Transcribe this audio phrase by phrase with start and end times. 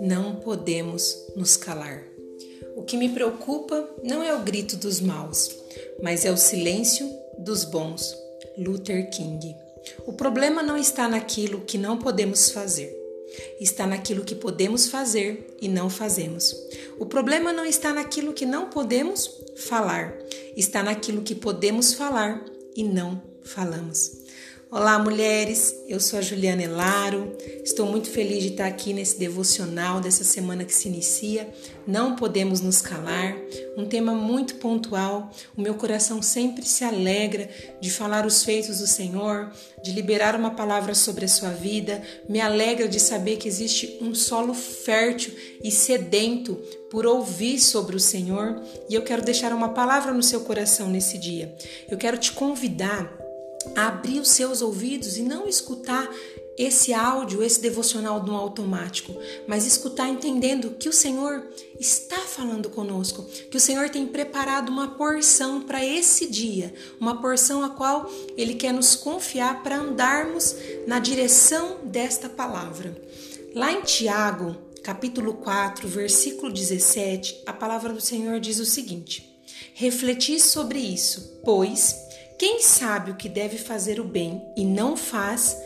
[0.00, 2.04] Não podemos nos calar.
[2.76, 5.56] O que me preocupa não é o grito dos maus,
[6.02, 8.16] mas é o silêncio dos bons.
[8.56, 9.54] Luther King.
[10.06, 12.96] O problema não está naquilo que não podemos fazer,
[13.60, 16.54] está naquilo que podemos fazer e não fazemos.
[16.98, 20.16] O problema não está naquilo que não podemos falar,
[20.56, 22.44] está naquilo que podemos falar
[22.76, 24.27] e não falamos.
[24.70, 25.74] Olá, mulheres.
[25.88, 27.34] Eu sou a Juliana Elaro.
[27.64, 31.48] Estou muito feliz de estar aqui nesse devocional dessa semana que se inicia.
[31.86, 33.34] Não podemos nos calar.
[33.78, 35.30] Um tema muito pontual.
[35.56, 37.48] O meu coração sempre se alegra
[37.80, 39.50] de falar os feitos do Senhor,
[39.82, 42.02] de liberar uma palavra sobre a sua vida.
[42.28, 45.32] Me alegra de saber que existe um solo fértil
[45.64, 46.56] e sedento
[46.90, 48.60] por ouvir sobre o Senhor.
[48.90, 51.56] E eu quero deixar uma palavra no seu coração nesse dia.
[51.90, 53.27] Eu quero te convidar
[53.74, 56.08] abrir os seus ouvidos e não escutar
[56.58, 59.14] esse áudio, esse devocional no automático,
[59.46, 61.46] mas escutar entendendo que o Senhor
[61.78, 67.62] está falando conosco, que o Senhor tem preparado uma porção para esse dia, uma porção
[67.62, 73.00] a qual Ele quer nos confiar para andarmos na direção desta palavra.
[73.54, 79.28] Lá em Tiago, capítulo 4, versículo 17, a palavra do Senhor diz o seguinte:
[79.74, 82.07] Refleti sobre isso, pois
[82.38, 85.56] quem sabe o que deve fazer o bem e não faz,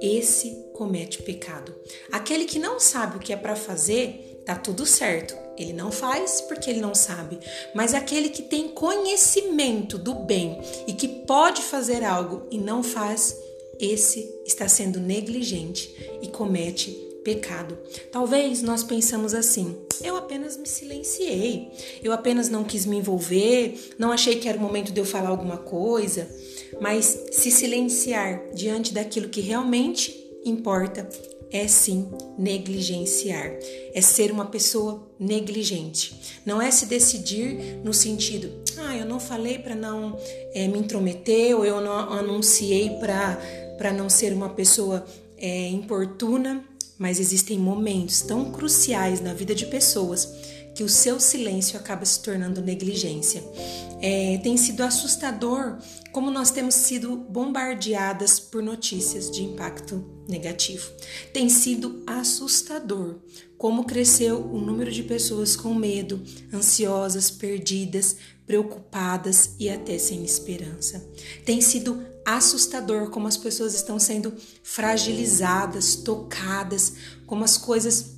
[0.00, 1.74] esse comete pecado.
[2.10, 5.36] Aquele que não sabe o que é para fazer, tá tudo certo.
[5.56, 7.38] Ele não faz porque ele não sabe.
[7.74, 13.36] Mas aquele que tem conhecimento do bem e que pode fazer algo e não faz,
[13.78, 17.78] esse está sendo negligente e comete pecado.
[18.10, 21.70] Talvez nós pensamos assim: eu apenas me silenciei,
[22.02, 25.28] eu apenas não quis me envolver, não achei que era o momento de eu falar
[25.28, 26.28] alguma coisa.
[26.80, 30.14] Mas se silenciar diante daquilo que realmente
[30.44, 31.08] importa
[31.52, 33.52] é sim negligenciar,
[33.92, 36.40] é ser uma pessoa negligente.
[36.46, 40.18] Não é se decidir no sentido, ah, eu não falei para não
[40.54, 45.04] é, me intrometer, ou eu não anunciei para não ser uma pessoa
[45.36, 46.64] é, importuna
[47.02, 50.24] mas existem momentos tão cruciais na vida de pessoas
[50.72, 53.42] que o seu silêncio acaba se tornando negligência.
[54.00, 55.78] É, tem sido assustador
[56.12, 60.92] como nós temos sido bombardeadas por notícias de impacto negativo.
[61.32, 63.16] Tem sido assustador
[63.58, 66.22] como cresceu o número de pessoas com medo,
[66.54, 71.04] ansiosas, perdidas, preocupadas e até sem esperança.
[71.44, 76.94] Tem sido assustador como as pessoas estão sendo fragilizadas, tocadas,
[77.26, 78.16] como as coisas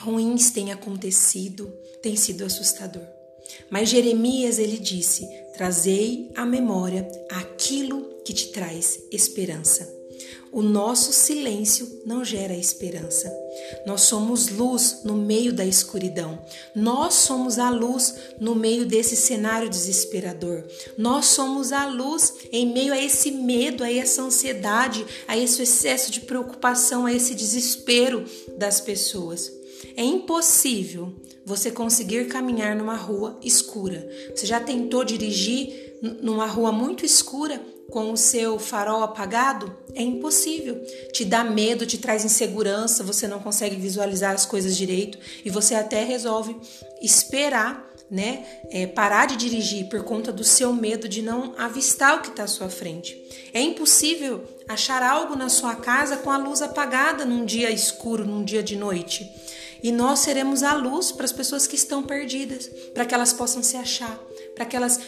[0.00, 1.72] ruins têm acontecido,
[2.02, 3.06] tem sido assustador.
[3.70, 9.97] Mas Jeremias ele disse: "Trazei à memória aquilo que te traz esperança".
[10.50, 13.30] O nosso silêncio não gera esperança.
[13.86, 16.38] Nós somos luz no meio da escuridão.
[16.74, 20.64] Nós somos a luz no meio desse cenário desesperador.
[20.96, 26.10] Nós somos a luz em meio a esse medo, a essa ansiedade, a esse excesso
[26.10, 28.24] de preocupação, a esse desespero
[28.56, 29.52] das pessoas.
[29.96, 31.12] É impossível
[31.44, 34.08] você conseguir caminhar numa rua escura.
[34.34, 39.74] Você já tentou dirigir numa rua muito escura com o seu farol apagado?
[39.94, 40.80] É impossível.
[41.12, 45.74] Te dá medo, te traz insegurança, você não consegue visualizar as coisas direito e você
[45.74, 46.56] até resolve
[47.00, 48.44] esperar, né?
[48.70, 52.44] É, parar de dirigir por conta do seu medo de não avistar o que está
[52.44, 53.16] à sua frente.
[53.52, 58.44] É impossível achar algo na sua casa com a luz apagada num dia escuro, num
[58.44, 59.30] dia de noite.
[59.82, 63.62] E nós seremos a luz para as pessoas que estão perdidas, para que elas possam
[63.62, 64.18] se achar,
[64.58, 65.00] para que elas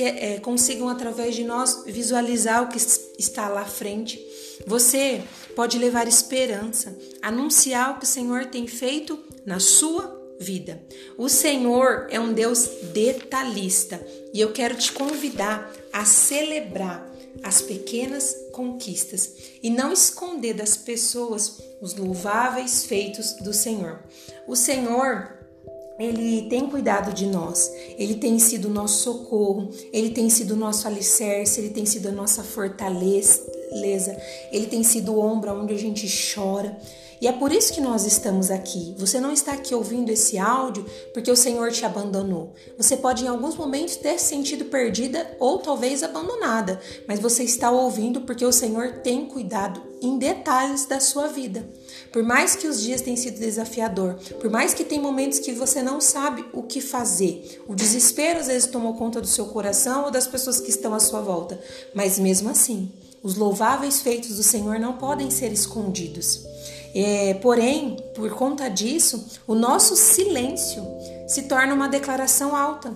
[0.00, 2.76] é, consigam, através de nós, visualizar o que
[3.16, 4.20] está lá à frente.
[4.66, 5.22] Você
[5.54, 9.16] pode levar esperança, anunciar o que o Senhor tem feito
[9.46, 10.82] na sua vida.
[11.16, 17.08] O Senhor é um Deus detalhista e eu quero te convidar a celebrar
[17.44, 24.02] as pequenas conquistas e não esconder das pessoas os louváveis feitos do Senhor.
[24.48, 25.35] O Senhor
[25.98, 31.60] ele tem cuidado de nós, ele tem sido nosso socorro, ele tem sido nosso alicerce,
[31.60, 33.40] ele tem sido a nossa fortaleza,
[34.52, 36.76] ele tem sido o ombro onde a gente chora.
[37.20, 38.94] E é por isso que nós estamos aqui.
[38.98, 40.84] Você não está aqui ouvindo esse áudio
[41.14, 42.52] porque o Senhor te abandonou.
[42.76, 46.78] Você pode em alguns momentos ter se sentido perdida ou talvez abandonada,
[47.08, 51.66] mas você está ouvindo porque o Senhor tem cuidado em detalhes da sua vida.
[52.12, 55.82] Por mais que os dias tenham sido desafiador, por mais que tem momentos que você
[55.82, 60.10] não sabe o que fazer, o desespero às vezes tomou conta do seu coração ou
[60.10, 61.58] das pessoas que estão à sua volta,
[61.94, 62.92] mas mesmo assim,
[63.22, 66.44] Os louváveis feitos do Senhor não podem ser escondidos.
[66.94, 70.82] É, porém, por conta disso, o nosso silêncio
[71.26, 72.94] se torna uma declaração alta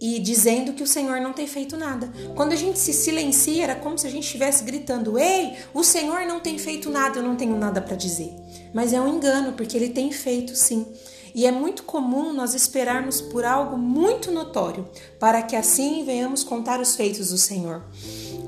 [0.00, 2.12] e dizendo que o Senhor não tem feito nada.
[2.34, 6.26] Quando a gente se silencia, era como se a gente estivesse gritando: Ei, o Senhor
[6.26, 8.34] não tem feito nada, eu não tenho nada para dizer.
[8.74, 10.86] Mas é um engano, porque ele tem feito sim.
[11.34, 14.88] E é muito comum nós esperarmos por algo muito notório,
[15.18, 17.82] para que assim venhamos contar os feitos do Senhor.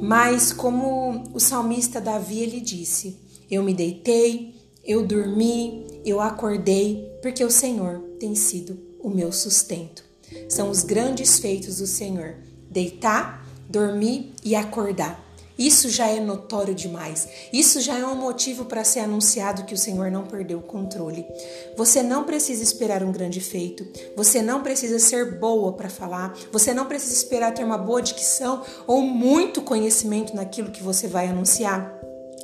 [0.01, 3.19] Mas como o salmista Davi ele disse:
[3.51, 4.55] Eu me deitei,
[4.85, 10.05] eu dormi, eu acordei, porque o Senhor tem sido o meu sustento
[10.49, 12.37] são os grandes feitos do Senhor:
[12.71, 15.24] deitar, dormir e acordar.
[15.59, 17.29] Isso já é notório demais.
[17.53, 21.25] Isso já é um motivo para ser anunciado que o Senhor não perdeu o controle.
[21.77, 23.87] Você não precisa esperar um grande feito.
[24.17, 26.35] Você não precisa ser boa para falar.
[26.51, 31.29] Você não precisa esperar ter uma boa dicção ou muito conhecimento naquilo que você vai
[31.29, 31.94] anunciar.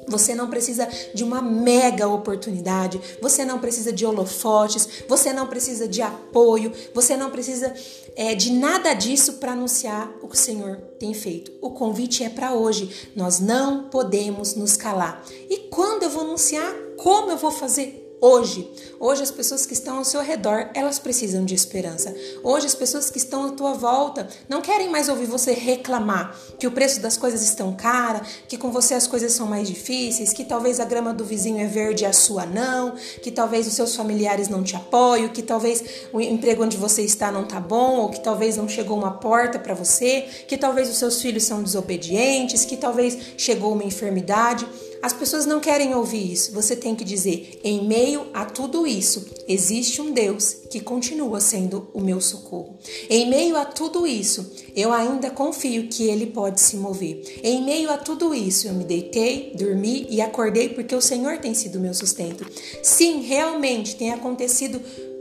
[0.09, 5.87] Você não precisa de uma mega oportunidade, você não precisa de holofotes, você não precisa
[5.87, 7.73] de apoio, você não precisa
[8.17, 11.53] é, de nada disso para anunciar o que o Senhor tem feito.
[11.61, 13.11] O convite é para hoje.
[13.15, 15.25] Nós não podemos nos calar.
[15.49, 16.75] E quando eu vou anunciar?
[16.97, 18.00] Como eu vou fazer?
[18.23, 22.15] Hoje, hoje as pessoas que estão ao seu redor, elas precisam de esperança.
[22.45, 26.67] Hoje as pessoas que estão à tua volta não querem mais ouvir você reclamar que
[26.67, 30.45] o preço das coisas estão cara, que com você as coisas são mais difíceis, que
[30.45, 33.97] talvez a grama do vizinho é verde e a sua não, que talvez os seus
[33.97, 35.83] familiares não te apoiam, que talvez
[36.13, 39.59] o emprego onde você está não tá bom, ou que talvez não chegou uma porta
[39.59, 44.69] para você, que talvez os seus filhos são desobedientes, que talvez chegou uma enfermidade.
[45.03, 46.53] As pessoas não querem ouvir isso.
[46.53, 51.89] Você tem que dizer: em meio a tudo isso, existe um Deus que continua sendo
[51.95, 52.79] o meu socorro.
[53.09, 57.41] Em meio a tudo isso, eu ainda confio que Ele pode se mover.
[57.43, 61.55] Em meio a tudo isso, eu me deitei, dormi e acordei porque o Senhor tem
[61.55, 62.47] sido meu sustento.
[62.83, 64.81] Sim, realmente tem acontecido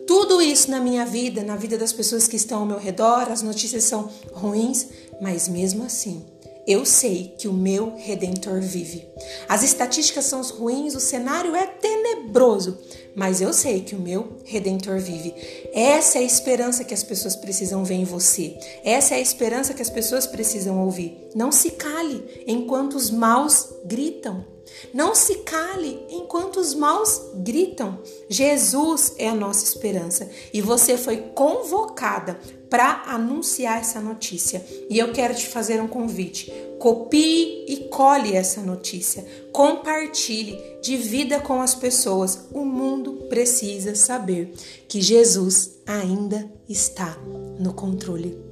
[0.09, 3.43] tudo isso na minha vida, na vida das pessoas que estão ao meu redor, as
[3.43, 4.87] notícias são ruins,
[5.21, 6.25] mas mesmo assim,
[6.69, 9.04] eu sei que o meu redentor vive.
[9.48, 12.77] As estatísticas são ruins, o cenário é tenebroso,
[13.16, 15.33] mas eu sei que o meu redentor vive.
[15.74, 18.56] Essa é a esperança que as pessoas precisam ver em você.
[18.83, 21.31] Essa é a esperança que as pessoas precisam ouvir.
[21.33, 24.45] Não se cale enquanto os maus gritam.
[24.94, 27.98] Não se cale enquanto os maus gritam.
[28.30, 32.39] Jesus é a nossa esperança e você foi convocada
[32.69, 34.63] para anunciar essa notícia.
[34.89, 36.54] E eu quero te fazer um convite.
[36.77, 39.25] Copie e cole essa notícia.
[39.51, 42.48] Compartilhe, divida com as pessoas.
[42.54, 44.54] O mundo precisa saber
[44.88, 47.18] que Jesus ainda está
[47.60, 48.50] no controle.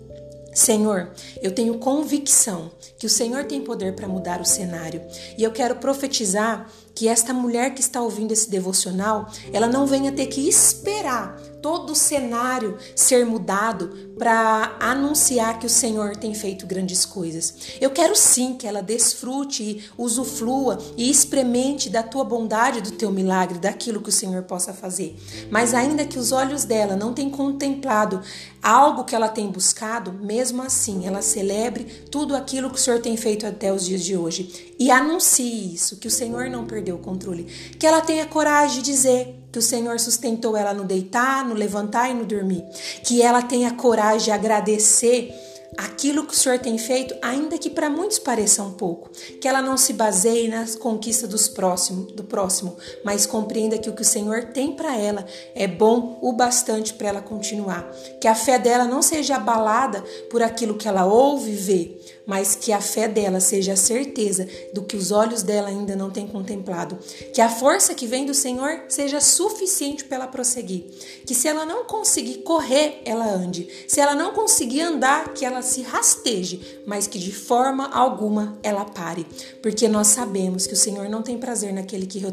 [0.53, 5.03] Senhor, eu tenho convicção que o Senhor tem poder para mudar o cenário.
[5.37, 6.67] E eu quero profetizar
[6.97, 11.91] que esta mulher que está ouvindo esse devocional, ela não venha ter que esperar todo
[11.91, 17.53] o cenário ser mudado para anunciar que o Senhor tem feito grandes coisas.
[17.79, 23.59] Eu quero sim que ela desfrute, usufrua e experimente da tua bondade, do teu milagre,
[23.59, 25.15] daquilo que o Senhor possa fazer.
[25.51, 28.21] Mas ainda que os olhos dela não tenham contemplado
[28.63, 33.15] algo que ela tem buscado, mesmo assim, ela celebre tudo aquilo que o Senhor tem
[33.17, 36.99] feito até os dias de hoje e anuncie isso, que o Senhor não perdeu o
[36.99, 37.43] controle.
[37.79, 42.09] Que ela tenha coragem de dizer que o Senhor sustentou ela no deitar, no levantar
[42.09, 42.63] e no dormir.
[43.03, 45.33] Que ela tenha coragem de agradecer
[45.77, 49.09] aquilo que o Senhor tem feito, ainda que para muitos pareça um pouco.
[49.39, 53.93] Que ela não se baseie na conquista dos próximo, do próximo, mas compreenda que o
[53.93, 57.89] que o Senhor tem para ela é bom o bastante para ela continuar.
[58.19, 62.55] Que a fé dela não seja abalada por aquilo que ela ouve e vê, mas
[62.55, 66.27] que a fé dela seja a certeza do que os olhos dela ainda não têm
[66.27, 66.97] contemplado.
[67.33, 70.85] Que a força que vem do Senhor seja suficiente para ela prosseguir.
[71.25, 73.67] Que se ela não conseguir correr, ela ande.
[73.87, 78.85] Se ela não conseguir andar, que ela se rasteje, mas que de forma alguma ela
[78.85, 79.25] pare,
[79.61, 82.23] porque nós sabemos que o Senhor não tem prazer naquele que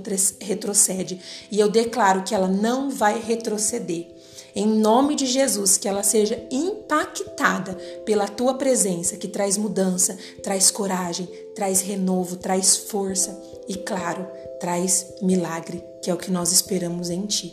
[0.41, 4.14] retrocede, e eu declaro que ela não vai retroceder.
[4.55, 10.71] Em nome de Jesus, que ela seja impactada pela tua presença, que traz mudança, traz
[10.71, 14.27] coragem, traz renovo, traz força e, claro,
[14.61, 17.53] traz milagre, que é o que nós esperamos em ti.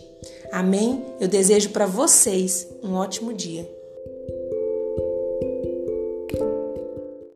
[0.52, 1.04] Amém?
[1.20, 3.81] Eu desejo para vocês um ótimo dia.